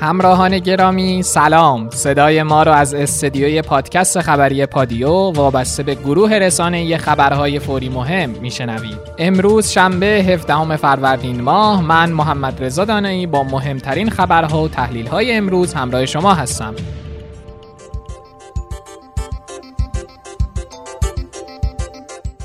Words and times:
همراهان 0.00 0.58
گرامی 0.58 1.22
سلام. 1.22 1.90
صدای 1.90 2.42
ما 2.42 2.62
را 2.62 2.74
از 2.74 2.94
استدیوی 2.94 3.62
پادکست 3.62 4.20
خبری 4.20 4.66
پادیو 4.66 5.10
وابسته 5.10 5.82
به 5.82 5.94
گروه 5.94 6.34
رسانه 6.34 6.96
خبرهای 6.96 7.58
فوری 7.58 7.88
مهم 7.88 8.30
میشنوید. 8.30 8.98
امروز 9.18 9.68
شنبه 9.68 10.06
17 10.06 10.76
فروردین 10.76 11.40
ماه 11.40 11.82
من 11.82 12.12
محمد 12.12 12.64
رضا 12.64 12.84
دانایی 12.84 13.26
با 13.26 13.42
مهمترین 13.42 14.10
خبرها 14.10 14.62
و 14.62 14.68
تحلیلهای 14.68 15.32
امروز 15.32 15.74
همراه 15.74 16.06
شما 16.06 16.34
هستم. 16.34 16.74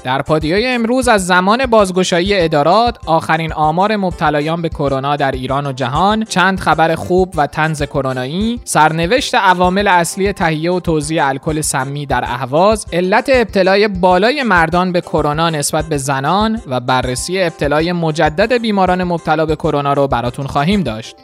در 0.05 0.21
پادیای 0.21 0.67
امروز 0.67 1.07
از 1.07 1.27
زمان 1.27 1.65
بازگشایی 1.65 2.33
ادارات، 2.33 2.97
آخرین 3.05 3.53
آمار 3.53 3.95
مبتلایان 3.95 4.61
به 4.61 4.69
کرونا 4.69 5.15
در 5.15 5.31
ایران 5.31 5.67
و 5.67 5.71
جهان، 5.71 6.23
چند 6.23 6.59
خبر 6.59 6.95
خوب 6.95 7.33
و 7.37 7.47
تنز 7.47 7.83
کرونایی، 7.83 8.59
سرنوشت 8.63 9.35
عوامل 9.35 9.87
اصلی 9.87 10.33
تهیه 10.33 10.71
و 10.71 10.79
توزیع 10.79 11.27
الکل 11.27 11.61
سمی 11.61 12.05
در 12.05 12.23
اهواز، 12.23 12.85
علت 12.93 13.29
ابتلای 13.33 13.87
بالای 13.87 14.43
مردان 14.43 14.91
به 14.91 15.01
کرونا 15.01 15.49
نسبت 15.49 15.85
به 15.85 15.97
زنان 15.97 16.61
و 16.67 16.79
بررسی 16.79 17.41
ابتلای 17.41 17.91
مجدد 17.91 18.53
بیماران 18.61 19.03
مبتلا 19.03 19.45
به 19.45 19.55
کرونا 19.55 19.93
رو 19.93 20.07
براتون 20.07 20.47
خواهیم 20.47 20.83
داشت. 20.83 21.15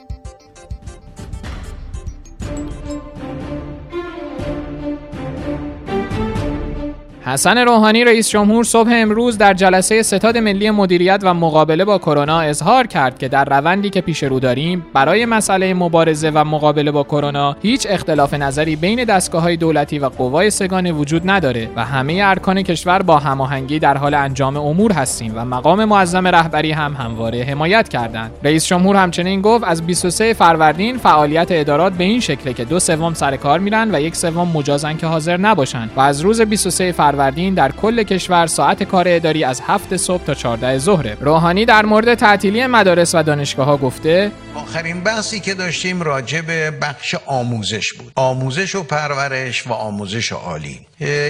حسن 7.26 7.58
روحانی 7.58 8.04
رئیس 8.04 8.30
جمهور 8.30 8.64
صبح 8.64 8.90
امروز 8.94 9.38
در 9.38 9.54
جلسه 9.54 10.02
ستاد 10.02 10.38
ملی 10.38 10.72
مدیریت 10.72 11.20
و 11.24 11.34
مقابله 11.34 11.86
با 11.86 11.98
کرونا 11.98 12.40
اظهار 12.40 12.88
کرد 12.88 13.20
که 13.20 13.28
در 13.28 13.46
روندی 13.46 13.90
که 13.90 14.02
پیش 14.02 14.24
رو 14.24 14.40
داریم 14.40 14.86
برای 14.94 15.26
مسئله 15.26 15.74
مبارزه 15.74 16.30
و 16.30 16.44
مقابله 16.44 16.92
با 16.92 17.04
کرونا 17.04 17.56
هیچ 17.62 17.88
اختلاف 17.90 18.34
نظری 18.34 18.76
بین 18.76 19.04
دستگاه 19.04 19.42
های 19.42 19.58
دولتی 19.58 20.00
و 20.00 20.10
قوای 20.10 20.50
سگانه 20.50 20.92
وجود 20.92 21.30
نداره 21.30 21.70
و 21.76 21.86
همه 21.86 22.20
ارکان 22.24 22.62
کشور 22.62 23.02
با 23.02 23.18
هماهنگی 23.18 23.80
در 23.80 23.98
حال 23.98 24.14
انجام 24.14 24.58
امور 24.58 24.92
هستیم 24.92 25.34
و 25.36 25.46
مقام 25.46 25.86
معظم 25.86 26.28
رهبری 26.28 26.72
هم 26.72 26.94
همواره 26.94 27.44
حمایت 27.44 27.90
کردند. 27.90 28.32
رئیس 28.44 28.66
جمهور 28.66 28.96
همچنین 28.96 29.42
گفت 29.42 29.64
از 29.68 29.82
23 29.82 30.34
فروردین 30.34 30.98
فعالیت 30.98 31.48
ادارات 31.52 31.94
به 31.94 32.04
این 32.04 32.20
شکله 32.20 32.54
که 32.54 32.66
دو 32.66 32.80
سوم 32.80 33.14
سر 33.14 33.38
کار 33.38 33.60
میرن 33.60 33.96
و 33.96 34.02
یک 34.02 34.16
سوم 34.16 34.52
مجازن 34.54 34.98
که 34.98 35.08
حاضر 35.08 35.38
نباشند 35.38 35.92
و 35.96 36.00
از 36.00 36.22
روز 36.22 36.42
23 36.42 36.92
فروردین 36.92 37.11
فروردین 37.12 37.54
در 37.54 37.72
کل 37.72 38.04
کشور 38.04 38.48
ساعت 38.48 38.84
کار 38.84 39.06
اداری 39.08 39.44
از 39.44 39.62
هفت 39.68 39.98
صبح 39.98 40.24
تا 40.24 40.34
14 40.34 40.78
ظهره 40.78 41.18
روحانی 41.22 41.66
در 41.66 41.86
مورد 41.86 42.16
تعطیلی 42.16 42.68
مدارس 42.68 43.16
و 43.16 43.24
دانشگاه 43.24 43.66
ها 43.66 43.78
گفته 43.78 44.32
آخرین 44.56 45.02
بحثی 45.02 45.40
که 45.40 45.54
داشتیم 45.54 46.02
راجع 46.02 46.42
به 46.42 46.72
بخش 46.72 47.16
آموزش 47.26 47.94
بود. 47.94 48.12
آموزش 48.16 48.76
و 48.76 48.84
پرورش 48.84 49.68
و 49.68 49.74
آموزش 49.74 50.32
عالی. 50.32 50.80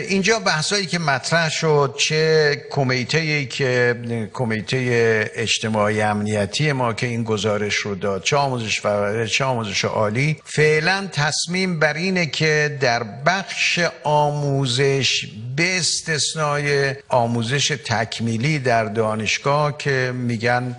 اینجا 0.10 0.40
بحثایی 0.40 0.86
که 0.86 1.00
مطرح 1.00 1.50
شد 1.50 1.96
چه 1.98 2.56
کمیته 2.72 3.18
ای 3.18 3.46
که 3.46 3.96
کمیته 4.34 5.32
اجتماعی 5.36 6.02
امنیتی 6.02 6.72
ما 6.72 6.94
که 6.94 7.08
این 7.08 7.24
گزارش 7.24 7.76
رو 7.76 7.96
داد 7.96 8.24
چه 8.24 8.36
آموزش 8.38 8.82
پرورش 8.82 9.38
چه 9.38 9.46
آموزش 9.46 9.86
عالی. 9.86 10.38
فعلا 10.46 11.08
تصمیم 11.12 11.80
بر 11.80 11.94
اینه 11.94 12.26
که 12.26 12.78
در 12.82 13.04
بخش 13.26 13.80
آموزش 14.04 15.26
به 15.56 15.71
استثنای 15.78 16.96
آموزش 17.10 17.68
تکمیلی 17.86 18.60
در 18.60 18.86
دانشگاه 18.86 19.78
که 19.78 20.14
میگن 20.16 20.76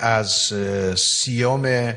از 0.00 0.52
سیام 0.96 1.94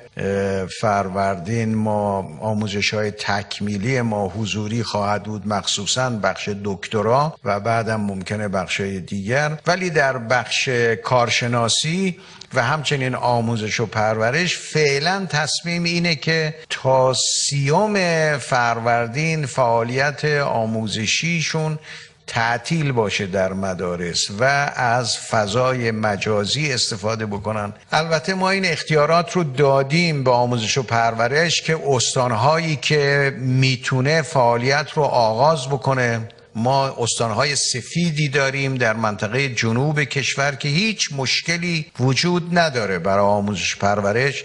فروردین 0.80 1.76
ما 1.76 2.38
آموزش 2.42 2.94
های 2.94 3.12
تکمیلی 3.12 4.02
ما 4.02 4.28
حضوری 4.28 4.84
خواهد 4.84 5.24
بود 5.24 5.48
مخصوصا 5.48 6.10
بخش 6.10 6.50
دکترا 6.64 7.36
و 7.44 7.60
بعدم 7.60 8.02
ممکنه 8.02 8.48
بخش 8.48 8.82
دیگر. 8.82 9.58
ولی 9.68 9.90
در 9.90 10.18
بخش 10.18 10.70
کارشناسی 11.04 12.18
و 12.54 12.64
همچنین 12.64 13.16
آموزش 13.16 13.80
و 13.80 13.86
پرورش 13.86 14.58
فعلا 14.58 15.26
تصمیم 15.30 15.84
اینه 15.84 16.16
که 16.16 16.56
تا 16.70 17.14
سیوم 17.14 17.98
فروردین 18.38 19.46
فعالیت 19.46 20.26
آموزشیشون 20.42 21.80
تعطیل 22.28 22.92
باشه 22.92 23.26
در 23.26 23.54
مدارس 23.54 24.28
و 24.40 24.44
از 24.76 25.18
فضای 25.18 25.92
مجازی 25.92 26.74
استفاده 26.74 27.26
بکنن. 27.26 27.74
البته 27.92 28.34
ما 28.34 28.50
این 28.50 28.66
اختیارات 28.66 29.32
رو 29.32 29.44
دادیم 29.44 30.24
به 30.24 30.32
آموزش 30.32 30.78
و 30.78 30.84
پرورش 30.84 31.62
که 31.62 31.80
استانهایی 31.88 32.76
که 32.76 33.34
می‌تونه 33.40 34.22
فعالیت 34.22 34.88
رو 34.94 35.04
آغاز 35.04 35.68
بکنه. 35.68 36.30
ما 36.56 36.96
استانهای 36.98 37.56
سفیدی 37.56 38.30
داریم 38.30 38.76
در 38.76 38.94
منطقه 38.94 39.50
جنوب 39.50 40.04
کشور 40.04 40.56
که 40.56 40.70
هیچ 40.70 41.10
مشکلی 41.14 41.86
وجود 42.00 42.58
نداره 42.58 43.00
برای 43.00 43.26
آموزش 43.26 43.76
پرورش. 43.76 44.44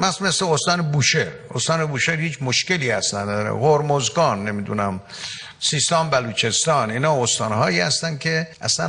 مثل 0.00 0.24
مثل 0.24 0.44
استان 0.44 0.82
بوشهر. 0.82 1.32
استان 1.54 1.86
بوشهر 1.86 2.16
هیچ 2.16 2.38
مشکلی 2.40 2.90
اصلا 2.90 3.22
نداره. 3.22 3.50
هرمزگان 3.50 4.48
نمی‌دونم 4.48 5.00
سیستان 5.60 6.10
بلوچستان 6.10 6.90
اینا 6.90 7.22
استانهایی 7.22 7.80
هستن 7.80 8.18
که 8.18 8.46
اصلا 8.60 8.88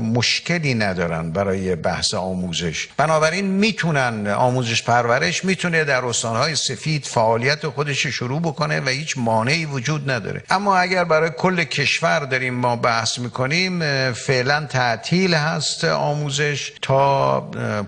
مشکلی 0.00 0.74
ندارن 0.74 1.30
برای 1.32 1.76
بحث 1.76 2.14
آموزش. 2.14 2.88
بنابراین 2.96 3.46
می‌تونن 3.46 4.26
آموزش 4.26 4.82
پرورش 4.82 5.44
می‌تونه 5.44 5.84
در 5.84 6.04
استانهای 6.04 6.56
سفید 6.56 7.04
فعالیت 7.04 7.66
خودش 7.66 8.06
شروع 8.06 8.40
بکنه 8.40 8.80
و 8.80 8.88
هیچ 8.88 9.14
مانعی 9.18 9.64
وجود 9.64 10.10
نداره. 10.10 10.42
اما 10.50 10.76
اگر 10.76 11.04
برای 11.04 11.30
کل 11.38 11.64
کشور 11.64 12.20
داریم 12.20 12.54
ما 12.54 12.76
بحث 12.76 13.18
می‌کنیم 13.18 13.80
فعلا 14.12 14.66
تعطیل 14.66 15.34
هست 15.34 15.84
آموزش 15.84 16.72
تا 16.82 17.40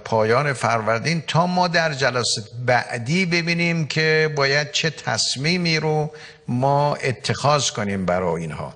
پایان 0.05 0.53
فروردین 0.53 1.23
تا 1.27 1.47
ما 1.47 1.69
در 1.69 1.93
جلسه 1.93 2.43
بعدی 2.67 3.27
ببینیم 3.27 3.87
که 3.87 4.33
باید 4.37 4.73
چه 4.73 4.91
تصمیمی 4.91 5.79
رو 5.79 6.13
ما 6.49 6.95
اتخاذ 6.95 7.71
کنیم 7.71 8.07
برای 8.07 8.43
اینها. 8.43 8.73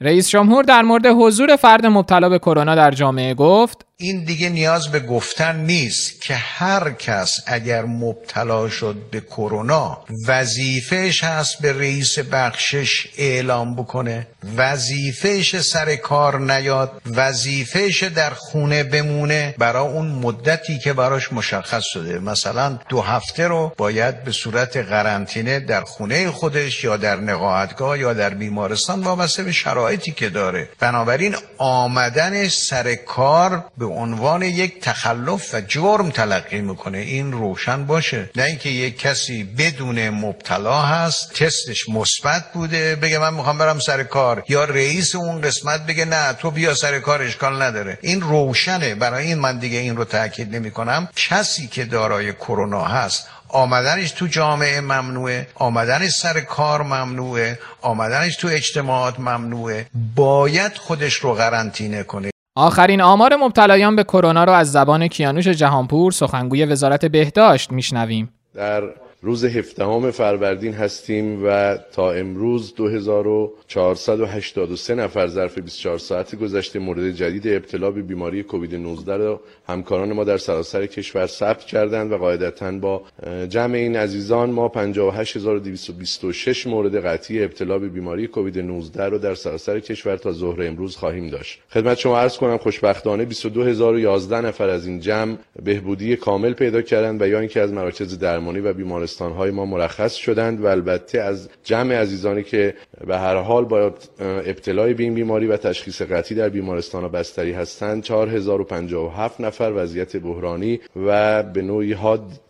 رئیس 0.00 0.28
جمهور 0.28 0.64
در 0.64 0.82
مورد 0.82 1.06
حضور 1.06 1.56
فرد 1.56 1.86
مبتلا 1.86 2.28
به 2.28 2.38
کرونا 2.38 2.74
در 2.74 2.90
جامعه 2.90 3.34
گفت 3.34 3.86
این 3.96 4.24
دیگه 4.24 4.48
نیاز 4.48 4.88
به 4.88 5.00
گفتن 5.00 5.56
نیست 5.56 6.22
که 6.22 6.34
هر 6.34 6.90
کس 6.90 7.34
اگر 7.46 7.84
مبتلا 7.84 8.68
شد 8.68 8.96
به 9.10 9.20
کرونا 9.20 10.04
وظیفهش 10.26 11.24
هست 11.24 11.62
به 11.62 11.72
رئیس 11.72 12.18
بخشش 12.18 13.06
اعلام 13.18 13.76
بکنه 13.76 14.26
وظیفهش 14.56 15.60
سر 15.60 15.96
کار 15.96 16.40
نیاد 16.40 17.02
وظیفهش 17.06 18.02
در 18.02 18.30
خونه 18.30 18.82
بمونه 18.82 19.54
برای 19.58 19.88
اون 19.88 20.08
مدتی 20.08 20.78
که 20.78 20.92
براش 20.92 21.32
مشخص 21.32 21.84
شده. 21.84 22.18
مثلا 22.18 22.78
دو 22.88 23.00
هفته 23.00 23.48
رو 23.48 23.72
باید 23.76 24.24
به 24.24 24.32
صورت 24.32 24.76
قرنطینه 24.76 25.60
در 25.60 25.80
خونه 25.80 26.30
خودش 26.30 26.84
یا 26.84 26.96
در 26.96 27.16
نقاهتگاه 27.16 27.98
یا 27.98 28.12
در 28.12 28.30
بیمارستان 28.30 29.02
وابسته 29.02 29.42
به 29.42 29.52
شرایطی 29.52 30.12
که 30.12 30.28
داره. 30.28 30.68
بنابراین 30.80 31.36
آمدنش 31.58 32.56
سر 32.56 32.94
کار 32.94 33.64
به 33.82 33.88
عنوان 33.88 34.42
یک 34.42 34.80
تخلف 34.80 35.54
و 35.54 35.60
جرم 35.60 36.10
تلقی 36.10 36.60
می‌کنه. 36.60 36.98
این 36.98 37.32
روشن 37.32 37.86
باشه. 37.86 38.30
نه 38.36 38.42
اینکه 38.42 38.68
یک 38.68 38.98
کسی 38.98 39.44
بدون 39.44 40.10
مبتلا 40.10 40.82
هست 40.82 41.32
تستش 41.32 41.88
مثبت 41.88 42.52
بوده 42.52 42.96
بگه 42.96 43.18
من 43.18 43.34
می‌خوام 43.34 43.58
برم 43.58 43.78
سر 43.78 44.02
کار 44.02 44.44
یا 44.48 44.64
رئیس 44.64 45.14
اون 45.14 45.40
قسمت 45.40 45.86
بگه 45.86 46.04
نه 46.04 46.32
تو 46.32 46.50
بیا 46.50 46.74
سر 46.74 46.98
کار 46.98 47.22
اشکال 47.22 47.62
نداره. 47.62 47.98
این 48.02 48.20
روشنه. 48.20 48.94
برای 48.94 49.26
این 49.26 49.38
من 49.38 49.58
دیگه 49.58 49.78
این 49.78 49.96
رو 49.96 50.04
تاکید 50.04 50.56
نمی 50.56 50.70
کنم 50.70 51.08
کسی 51.16 51.66
که 51.66 51.84
دارای 51.84 52.32
کرونا 52.32 52.84
هست 52.84 53.28
آمدنش 53.48 54.10
تو 54.10 54.26
جامعه 54.26 54.80
ممنوعه 54.80 55.46
آمدنش 55.54 56.10
سر 56.10 56.40
کار 56.40 56.82
ممنوعه 56.82 57.58
آمدنش 57.82 58.36
تو 58.36 58.48
اجتماعات 58.48 59.20
ممنوعه 59.20 59.86
باید 60.14 60.76
خودش 60.76 61.14
رو 61.14 61.34
قرنطینه 61.34 62.02
کنه. 62.02 62.31
آخرین 62.54 63.00
آمار 63.00 63.36
مبتلایان 63.36 63.96
به 63.96 64.04
کرونا 64.04 64.44
را 64.44 64.56
از 64.56 64.72
زبان 64.72 65.08
کیانوش 65.08 65.48
جهانپور 65.48 66.12
سخنگوی 66.12 66.64
وزارت 66.64 67.04
بهداشت 67.04 67.72
میشنویم. 67.72 68.32
در 68.54 68.82
روز 69.24 69.44
17 69.44 70.10
فروردین 70.10 70.72
هستیم 70.72 71.44
و 71.44 71.78
تا 71.92 72.12
امروز 72.12 72.74
2483 72.74 74.94
نفر 74.94 75.26
ظرف 75.26 75.58
24 75.58 75.98
ساعت 75.98 76.34
گذشته 76.34 76.78
مورد 76.78 77.10
جدید 77.10 77.48
ابتلا 77.48 77.90
به 77.90 78.02
بیماری 78.02 78.42
کووید 78.42 78.74
19 78.74 79.16
را 79.16 79.40
همکاران 79.68 80.12
ما 80.12 80.24
در 80.24 80.36
سراسر 80.36 80.86
کشور 80.86 81.26
ثبت 81.26 81.64
کردند 81.64 82.12
و 82.12 82.16
قاعدتا 82.16 82.72
با 82.72 83.02
جمع 83.48 83.74
این 83.74 83.96
عزیزان 83.96 84.50
ما 84.50 84.68
58226 84.68 86.66
مورد 86.66 87.06
قطعی 87.06 87.44
ابتلا 87.44 87.78
به 87.78 87.88
بیماری 87.88 88.26
کووید 88.26 88.58
19 88.58 89.08
را 89.08 89.18
در 89.18 89.34
سراسر 89.34 89.80
کشور 89.80 90.16
تا 90.16 90.32
ظهر 90.32 90.62
امروز 90.62 90.96
خواهیم 90.96 91.28
داشت. 91.28 91.60
خدمت 91.70 91.98
شما 91.98 92.18
عرض 92.18 92.36
کنم 92.36 92.56
خوشبختانه 92.56 93.24
22011 93.24 94.40
نفر 94.40 94.68
از 94.68 94.86
این 94.86 95.00
جمع 95.00 95.36
بهبودی 95.62 96.16
کامل 96.16 96.52
پیدا 96.52 96.82
کردند 96.82 97.22
و 97.22 97.28
یا 97.28 97.40
اینکه 97.40 97.60
از 97.60 97.72
مراکز 97.72 98.18
درمانی 98.18 98.60
و 98.60 98.72
بیمارستان 98.72 99.11
بیمارستان 99.12 99.32
های 99.32 99.50
ما 99.50 99.64
مرخص 99.66 100.14
شدند 100.14 100.60
و 100.60 100.66
البته 100.66 101.20
از 101.20 101.48
جمع 101.64 101.94
عزیزانی 101.94 102.42
که 102.42 102.74
به 103.06 103.18
هر 103.18 103.36
حال 103.36 103.64
با 103.64 103.94
ابتلای 104.20 104.94
به 104.94 105.02
این 105.02 105.14
بیماری 105.14 105.46
و 105.46 105.56
تشخیص 105.56 106.02
قطعی 106.02 106.36
در 106.36 106.48
بیمارستان 106.48 107.08
بستری 107.08 107.52
هستند 107.52 108.02
4057 108.02 109.40
نفر 109.40 109.72
وضعیت 109.76 110.16
بحرانی 110.16 110.80
و 111.06 111.42
به 111.42 111.62
نوعی 111.62 111.96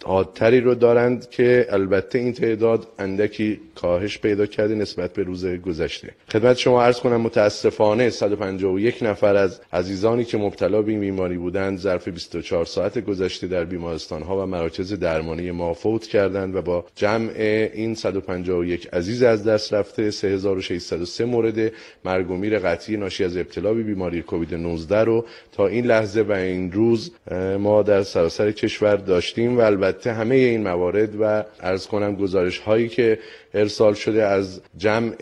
حادتری 0.05 0.61
رو 0.61 0.75
دارند 0.75 1.31
که 1.31 1.67
البته 1.71 2.19
این 2.19 2.33
تعداد 2.33 2.87
اندکی 2.99 3.61
کاهش 3.75 4.19
پیدا 4.19 4.47
کرده 4.47 4.75
نسبت 4.75 5.13
به 5.13 5.23
روز 5.23 5.47
گذشته. 5.47 6.09
خدمت 6.33 6.57
شما 6.59 6.83
عرض 6.83 7.01
کنم 7.01 7.21
متاسفانه 7.21 8.11
151 8.11 8.99
نفر 9.03 9.37
از 9.37 9.61
عزیزانی 9.73 10.25
که 10.25 10.39
مبتلا 10.39 10.83
به 10.83 10.91
این 10.91 11.01
بیماری 11.01 11.39
بودند 11.39 11.79
ظرف 11.79 12.09
24 12.09 12.65
ساعت 12.65 12.99
گذشته 12.99 13.47
در 13.47 13.65
بیمارستان 13.65 14.23
ها 14.23 14.43
و 14.43 14.47
مراکز 14.47 14.93
درمانی 14.93 15.51
ما 15.51 15.75
فوت 15.75 16.07
کردند. 16.07 16.52
و 16.55 16.63
با 16.63 16.85
جمع 16.95 17.31
این 17.75 17.95
151 17.95 18.89
عزیز 18.93 19.23
از 19.23 19.45
دست 19.45 19.75
رفته 19.75 20.11
3603 20.11 21.25
مورد 21.25 21.73
مرگ 22.05 22.31
و 22.31 22.37
میر 22.37 22.59
قطعی 22.59 22.97
ناشی 22.97 23.25
از 23.25 23.37
ابتلا 23.37 23.75
به 23.75 23.83
بیماری 23.83 24.23
کووید 24.23 24.55
19 24.55 25.05
رو 25.05 25.25
تا 25.53 25.67
این 25.67 25.87
لحظه 25.87 26.23
و 26.23 26.33
این 26.33 26.73
روز 26.73 27.11
ما 27.59 27.83
در 27.83 28.03
سراسر 28.03 28.51
کشور 28.53 28.97
داشتیم 28.97 29.59
و 29.59 29.61
البته 29.61 30.13
همه 30.13 30.35
این 30.35 30.63
موارد 30.63 31.21
و 31.21 31.45
ارز 31.61 31.87
کنم 31.87 32.17
گزارش 32.17 32.59
هایی 32.59 32.89
که 32.89 33.19
ارسال 33.55 33.95
شده 33.95 34.25
از 34.25 34.61
جمع 34.77 35.15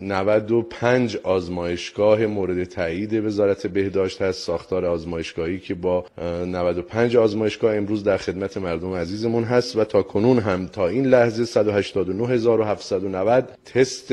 95 0.00 1.16
آزمایشگاه 1.16 2.26
مورد 2.26 2.64
تایید 2.64 3.24
وزارت 3.24 3.66
بهداشت 3.66 4.22
هست 4.22 4.42
ساختار 4.42 4.84
آزمایشگاهی 4.84 5.58
که 5.58 5.74
با 5.74 6.04
95 6.46 7.16
آزمایشگاه 7.16 7.76
امروز 7.76 8.04
در 8.04 8.16
خدمت 8.16 8.56
مردم 8.56 8.94
عزیزمون 8.94 9.44
هست 9.44 9.76
و 9.76 9.84
تا 9.84 10.02
کنون 10.02 10.38
هم 10.38 10.57
تا 10.66 10.88
این 10.88 11.06
لحظه 11.06 11.42
189790 11.42 13.58
تست 13.74 14.12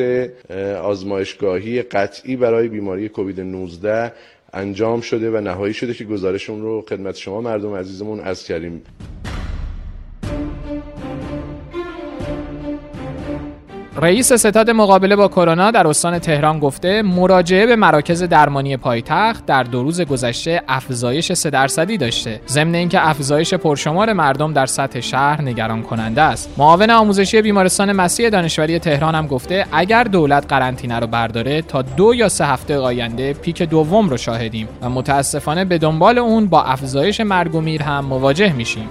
آزمایشگاهی 0.84 1.82
قطعی 1.82 2.36
برای 2.36 2.68
بیماری 2.68 3.10
کووید 3.10 3.42
19 3.42 4.12
انجام 4.54 5.02
شده 5.02 5.32
و 5.32 5.42
نهایی 5.42 5.74
شده 5.74 5.94
که 5.94 6.04
گزارشون 6.06 6.62
رو 6.62 6.82
خدمت 6.90 7.16
شما 7.16 7.42
مردم 7.42 7.74
عزیزمون 7.76 8.20
از 8.20 8.44
کردیم. 8.44 8.82
رئیس 14.02 14.34
ستاد 14.34 14.70
مقابله 14.70 15.16
با 15.16 15.28
کرونا 15.28 15.72
در 15.72 15.88
استان 15.88 16.20
تهران 16.20 16.60
گفته 16.60 17.02
مراجعه 17.02 17.66
به 17.66 17.76
مراکز 17.76 18.24
درمانی 18.24 18.78
پایتخت 18.78 19.46
در 19.46 19.64
دو 19.64 19.84
روز 19.84 20.02
گذشته 20.02 20.62
افزایش 20.68 21.34
3 21.34 21.50
درصدی 21.50 21.98
داشته. 21.98 22.42
ضمن 22.48 22.76
اینکه 22.76 23.10
افزایش 23.10 23.54
پرشمار 23.54 24.14
مردم 24.14 24.54
در 24.54 24.66
سطح 24.66 25.00
شهر 25.00 25.42
نگران 25.42 25.84
کننده 25.84 26.22
است. 26.22 26.56
معاون 26.58 26.90
آموزشی 26.90 27.42
بیمارستان 27.42 27.92
مسیح 27.92 28.30
دانشوری 28.30 28.80
تهران 28.80 29.16
هم 29.16 29.28
گفته 29.28 29.66
اگر 29.72 30.04
دولت 30.04 30.46
قرنطینه 30.50 31.00
رو 31.00 31.08
برداره 31.08 31.62
تا 31.62 31.82
دو 31.82 32.16
یا 32.16 32.30
سه 32.30 32.46
هفته 32.46 32.78
آینده 32.78 33.34
پیک 33.34 33.62
دوم 33.62 34.10
رو 34.10 34.18
شاهدیم. 34.18 34.68
و 34.82 34.90
متاسفانه 34.90 35.66
به 35.66 35.78
دنبال 35.78 36.18
اون 36.18 36.46
با 36.46 36.64
افزایش 36.64 37.22
مرگ 37.22 37.56
و 37.56 37.62
میر 37.62 37.84
هم 37.84 38.06
مواجه 38.06 38.54
میشیم. 38.54 38.90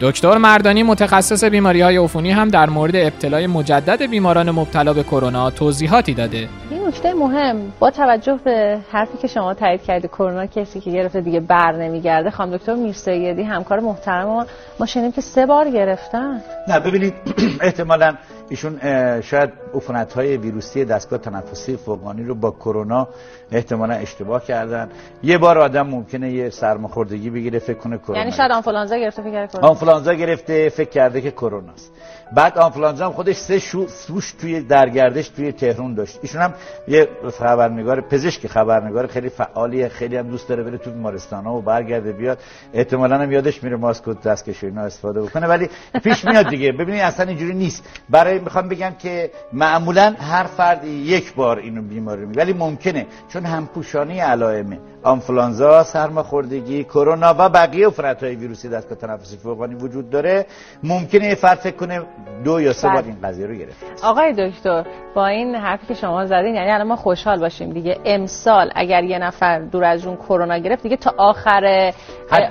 دکتر 0.00 0.38
مردانی 0.38 0.82
متخصص 0.82 1.44
بیماری 1.44 1.80
های 1.80 1.96
عفونی 1.96 2.30
هم 2.30 2.48
در 2.48 2.68
مورد 2.68 2.96
ابتلای 2.96 3.46
مجدد 3.46 4.02
بیماران 4.02 4.50
مبتلا 4.50 4.92
به 4.92 5.02
کرونا 5.02 5.50
توضیحاتی 5.50 6.14
داده. 6.14 6.48
نکته 6.86 7.14
مهم. 7.14 7.72
با 7.78 7.90
توجه 7.90 8.38
به 8.44 8.78
حرفی 8.90 9.18
که 9.18 9.28
شما 9.28 9.54
تایید 9.54 9.82
کردی 9.82 10.08
کرونا 10.08 10.46
کسی 10.46 10.80
که 10.80 10.90
گرفته 10.90 11.20
دیگه 11.20 11.40
بر 11.40 11.72
نمیگرده 11.72 12.30
خانم 12.30 12.56
دکتر 12.56 12.74
می‌رسیدی 12.74 13.42
همکار 13.42 13.80
محترم 13.80 14.26
ما. 14.26 14.46
ما 14.80 14.86
شنیدیم 14.86 15.12
که 15.12 15.20
سه 15.20 15.46
بار 15.46 15.70
گرفتن. 15.70 16.42
نه 16.68 16.80
ببینید 16.80 17.14
احتمالاً 17.60 18.14
ایشون 18.48 18.80
شاید 19.20 19.50
عفونت 19.74 20.12
های 20.12 20.36
ویروسی 20.36 20.84
دستگاه 20.84 21.18
تنفسی 21.18 21.76
فوقانی 21.76 22.24
رو 22.24 22.34
با 22.34 22.50
کرونا 22.50 23.08
احتمالا 23.52 23.94
اشتباه 23.94 24.44
کردن. 24.44 24.88
یه 25.22 25.38
بار 25.38 25.58
آدم 25.58 25.86
ممکنه 25.86 26.32
یه 26.32 26.50
سرماخوردگی 26.50 27.30
بگیره 27.30 27.58
فکر 27.58 27.78
کنه 27.78 27.98
کرونا 27.98 28.18
یعنی 28.20 28.32
شاید 28.32 28.52
آنفولانزا 28.52 28.96
گرفته 28.96 29.22
فکر 29.22 29.46
کرونا. 29.46 29.68
آنفولانزا 29.68 30.14
گرفته 30.14 30.68
فکر 30.68 30.90
کرده 30.90 31.20
که 31.20 31.30
کرونا 31.30 31.72
است. 31.72 31.92
بعد 32.32 32.58
آنفولانزا 32.58 33.06
هم 33.06 33.12
خودش 33.12 33.36
سه 33.36 33.58
شو 33.58 33.86
سوش 33.86 34.32
توی 34.32 34.60
درگردش 34.60 35.28
توی 35.28 35.52
تهرون 35.52 35.94
داشت. 35.94 36.18
ایشون 36.22 36.42
هم 36.42 36.54
یه 36.88 37.08
خبرنگار 37.38 38.00
پزشک 38.00 38.46
خبرنگار 38.46 39.06
خیلی 39.06 39.28
فعالیه 39.28 39.88
خیلی 39.88 40.16
هم 40.16 40.28
دوست 40.28 40.48
داره 40.48 40.62
بره 40.62 40.78
تو 40.78 40.90
بیمارستان 40.90 41.46
و 41.46 41.60
برگرده 41.60 42.12
بیاد. 42.12 42.38
احتمالاً 42.74 43.18
هم 43.18 43.32
یادش 43.32 43.62
میره 43.62 43.76
ماسک 43.76 44.08
و 44.08 44.14
دستکش 44.14 44.64
اینا 44.64 44.82
استفاده 44.82 45.22
بکنه 45.22 45.46
ولی 45.46 45.68
پیش 46.04 46.24
میاد 46.24 46.48
دیگه. 46.48 46.72
ببینید 46.72 47.00
اصلا 47.00 47.26
اینجوری 47.26 47.54
نیست. 47.54 47.84
برای 48.10 48.38
می‌خوام 48.38 48.68
بگم 48.68 48.92
که 48.98 49.30
معمولا 49.52 50.14
هر 50.18 50.44
فردی 50.44 50.88
یک 50.88 51.34
بار 51.34 51.58
اینو 51.58 51.82
بیماری 51.82 52.26
می 52.26 52.34
ولی 52.34 52.52
ممکنه 52.52 53.06
چون 53.28 53.44
همپوشانی 53.44 54.20
علائم 54.20 54.78
آنفولانزا 55.02 55.84
سرماخوردگی 55.84 56.84
کرونا 56.84 57.34
و 57.38 57.48
بقیه 57.48 57.88
های 58.20 58.34
ویروسی 58.34 58.68
دستگاه 58.68 58.98
تنفسی 58.98 59.36
فوقانی 59.36 59.74
وجود 59.74 60.10
داره. 60.10 60.46
ممکنه 60.82 61.26
یه 61.26 61.34
فرد 61.34 61.58
فکر 61.58 61.76
کنه 61.76 62.02
دو 62.44 62.60
یا 62.60 62.72
سه 62.72 62.88
بار 62.88 63.02
بله. 63.02 63.06
این 63.06 63.16
قضیه 63.22 63.46
رو 63.46 63.54
گرفت 63.54 64.04
آقای 64.04 64.32
دکتر 64.32 64.86
با 65.14 65.26
این 65.26 65.54
حرفی 65.54 65.86
که 65.86 65.94
شما 65.94 66.26
زدین 66.26 66.54
یعنی 66.54 66.70
الان 66.70 66.86
ما 66.86 66.96
خوشحال 66.96 67.40
باشیم. 67.40 67.72
دیگه 67.72 67.98
امسال 68.04 68.70
اگر 68.74 69.04
یه 69.04 69.18
نفر 69.18 69.58
دور 69.58 69.84
از 69.84 70.06
اون 70.06 70.16
کرونا 70.16 70.58
گرفت 70.58 70.82
دیگه 70.82 70.96
تا 70.96 71.14
آخر 71.16 71.92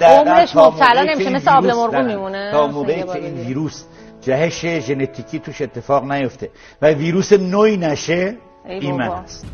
عمرش 0.01 0.55
مبتلا 0.55 1.03
نمیشه 1.03 1.29
مثل 1.29 1.51
آبل 1.51 1.73
مرغ 1.73 1.95
میمونه. 1.95 2.51
تا 2.51 2.67
موقعی 2.67 3.03
که 3.03 3.15
این 3.15 3.33
ویروس 3.33 3.83
جهش 4.21 4.65
ژنتیکی 4.65 5.39
توش 5.39 5.61
اتفاق 5.61 6.11
نیفته 6.11 6.49
و 6.81 6.87
ویروس 6.87 7.33
نوعی 7.33 7.77
نشه 7.77 8.35
ایمن 8.65 9.09
است. 9.09 9.45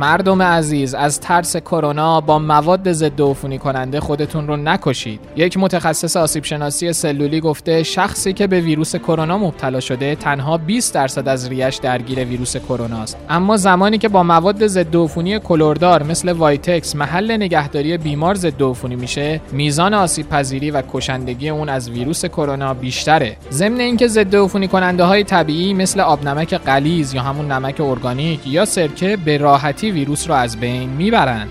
مردم 0.00 0.42
عزیز 0.42 0.94
از 0.94 1.20
ترس 1.20 1.56
کرونا 1.56 2.20
با 2.20 2.38
مواد 2.38 2.92
ضد 2.92 3.22
عفونی 3.22 3.58
کننده 3.58 4.00
خودتون 4.00 4.46
رو 4.46 4.56
نکشید. 4.56 5.20
یک 5.36 5.56
متخصص 5.58 6.16
آسیب 6.16 6.44
شناسی 6.44 6.92
سلولی 6.92 7.40
گفته 7.40 7.82
شخصی 7.82 8.32
که 8.32 8.46
به 8.46 8.60
ویروس 8.60 8.96
کرونا 8.96 9.38
مبتلا 9.38 9.80
شده 9.80 10.14
تنها 10.14 10.58
20 10.58 10.94
درصد 10.94 11.28
از 11.28 11.48
ریه‌ش 11.48 11.76
درگیر 11.76 12.24
ویروس 12.24 12.56
کرونا 12.56 13.02
است. 13.02 13.16
اما 13.28 13.56
زمانی 13.56 13.98
که 13.98 14.08
با 14.08 14.22
مواد 14.22 14.66
ضد 14.66 14.96
عفونی 14.96 15.38
کلوردار 15.38 16.02
مثل 16.02 16.32
وایتکس 16.32 16.96
محل 16.96 17.36
نگهداری 17.36 17.98
بیمار 17.98 18.34
ضد 18.34 18.62
عفونی 18.62 18.96
میشه 18.96 19.40
میزان 19.52 19.94
آسیب 19.94 20.28
پذیری 20.28 20.70
و 20.70 20.82
کشندگی 20.92 21.48
اون 21.48 21.68
از 21.68 21.90
ویروس 21.90 22.24
کرونا 22.24 22.74
بیشتره. 22.74 23.36
ضمن 23.50 23.80
اینکه 23.80 24.08
ضد 24.08 24.36
عفونی 24.36 24.68
کننده 24.68 25.04
های 25.04 25.24
طبیعی 25.24 25.74
مثل 25.74 26.00
آب 26.00 26.24
نمک 26.24 26.54
غلیظ 26.54 27.14
یا 27.14 27.22
همون 27.22 27.52
نمک 27.52 27.80
ارگانیک 27.80 28.46
یا 28.46 28.64
سرکه 28.64 29.16
به 29.16 29.38
راحتی 29.38 29.89
ویروس 29.90 30.28
رو 30.28 30.34
از 30.34 30.60
بین 30.60 30.90
می‌برند. 30.90 31.50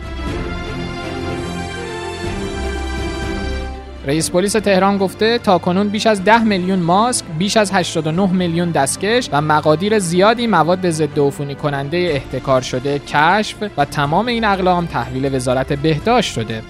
رئیس 4.07 4.31
پلیس 4.31 4.51
تهران 4.51 4.97
گفته 4.97 5.37
تا 5.37 5.57
کنون 5.57 5.89
بیش 5.89 6.07
از 6.07 6.23
10 6.23 6.43
میلیون 6.43 6.79
ماسک، 6.79 7.25
بیش 7.37 7.57
از 7.57 7.71
89 7.71 8.31
میلیون 8.31 8.71
دستکش 8.71 9.29
و 9.31 9.41
مقادیر 9.41 9.99
زیادی 9.99 10.47
مواد 10.47 10.89
ضد 10.89 11.19
عفونی 11.19 11.55
کننده 11.55 11.97
احتکار 11.97 12.61
شده 12.61 12.99
کشف 12.99 13.57
و 13.77 13.85
تمام 13.85 14.27
این 14.27 14.45
اقلام 14.45 14.85
تحویل 14.85 15.35
وزارت 15.35 15.73
بهداشت 15.73 16.33
شده. 16.33 16.61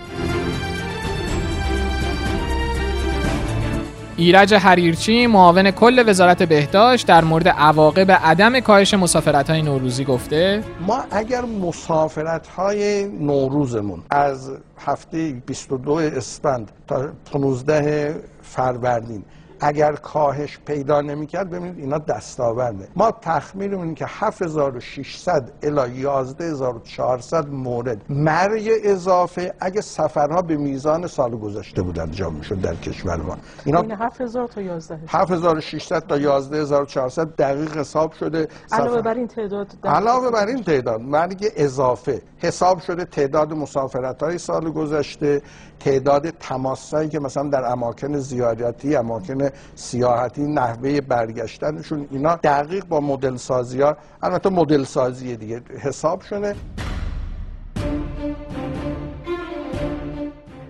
ایرج 4.20 4.54
حریرچی 4.54 5.28
معاون 5.28 5.72
کل 5.72 6.04
وزارت 6.08 6.44
بهداشت 6.44 7.08
در 7.08 7.24
مورد 7.24 7.48
عواقب 7.48 8.12
عدم 8.12 8.60
کاهش 8.60 8.94
مسافرت 8.94 9.50
های 9.50 9.62
نوروزی 9.62 10.06
گفته. 10.06 10.64
ما 10.88 11.04
اگر 11.12 11.42
مسافرت 11.42 12.48
های 12.48 13.08
نوروزمون 13.08 14.04
از 14.10 14.52
هفته 14.78 15.34
22 15.48 15.94
اسفند 15.94 16.72
تا 16.88 17.10
15 17.32 18.16
فروردین 18.42 19.24
اگر 19.60 19.94
کاهش 19.94 20.60
پیدا 20.66 21.02
نمی‌کرد 21.02 21.50
ببینید 21.50 21.80
اینا 21.80 21.98
دستاورده. 21.98 22.88
ما 22.96 23.12
تخمین 23.22 23.74
این 23.74 23.96
که 23.96 24.06
7600 24.08 25.52
الی 25.64 26.06
11400 26.06 27.50
مورد 27.50 28.02
مرگ 28.10 28.70
اضافه 28.84 29.54
اگه 29.60 29.82
سفرها 29.82 30.42
به 30.42 30.58
میزان 30.58 31.08
سال 31.08 31.32
گذشته 31.32 31.82
بود 31.82 32.00
انجام 32.00 32.34
می‌شد 32.34 32.62
در 32.62 32.76
کشور 32.76 33.16
ما. 33.16 33.38
اینا 33.66 33.82
7000 33.96 34.48
تا 34.48 34.62
11 34.62 35.00
7600 35.08 36.08
تا 36.08 36.18
11400 36.18 37.36
دقیق 37.36 37.78
حساب 37.78 38.12
شده. 38.12 38.48
علاوه 38.72 39.02
بر 39.02 39.14
این 39.14 39.28
تعداد 39.28 39.68
علاوه 39.84 40.32
بر 40.32 40.48
این 40.48 40.64
تعداد 40.64 41.02
مرگ 41.02 41.52
اضافه. 41.56 42.22
حساب 42.38 42.80
شده 42.80 43.06
تعداد 43.06 43.54
مسافرت 43.54 44.24
های 44.24 44.38
سال 44.38 44.72
گذشته 44.72 45.42
تعداد 45.80 46.30
تماسایی 46.30 47.10
که 47.10 47.20
مثلا 47.20 47.50
در 47.50 47.66
اماکن 47.72 48.18
زیارتی 48.18 48.96
اماکن 48.96 49.49
سیاحتی 49.76 50.42
نحوه 50.42 51.02
برگشتنشون 51.02 52.08
اینا 52.12 52.36
دقیق 52.36 52.86
با 52.86 53.00
مدل 53.00 53.36
سازی 53.36 53.82
ها 53.82 53.98
البته 54.24 54.50
مدل 54.50 54.84
سازی 54.84 55.36
دیگه 55.36 55.62
حساب 55.82 56.22
شده. 56.22 56.56